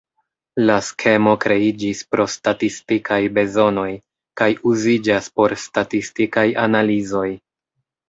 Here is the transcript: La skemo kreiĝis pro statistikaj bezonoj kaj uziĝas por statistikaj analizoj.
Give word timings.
La 0.69 0.77
skemo 0.85 1.33
kreiĝis 1.43 2.01
pro 2.15 2.25
statistikaj 2.37 3.19
bezonoj 3.37 3.87
kaj 4.43 4.51
uziĝas 4.75 5.33
por 5.39 5.59
statistikaj 5.69 6.51
analizoj. 6.69 7.27